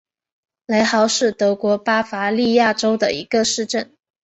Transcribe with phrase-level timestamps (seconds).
[0.65, 3.95] 雷豪是德国巴伐利亚州的一个市镇。